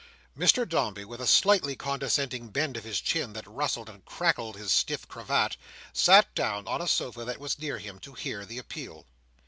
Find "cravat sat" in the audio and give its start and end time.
5.07-6.33